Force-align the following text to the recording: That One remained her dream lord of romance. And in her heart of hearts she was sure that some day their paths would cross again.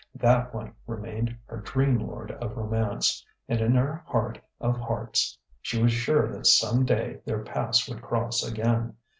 That 0.15 0.51
One 0.51 0.73
remained 0.87 1.37
her 1.45 1.57
dream 1.57 1.99
lord 1.99 2.31
of 2.31 2.57
romance. 2.57 3.23
And 3.47 3.61
in 3.61 3.75
her 3.75 4.03
heart 4.07 4.39
of 4.59 4.75
hearts 4.75 5.37
she 5.61 5.79
was 5.79 5.91
sure 5.93 6.27
that 6.31 6.47
some 6.47 6.85
day 6.85 7.19
their 7.23 7.43
paths 7.43 7.87
would 7.87 8.01
cross 8.01 8.41
again. 8.43 8.95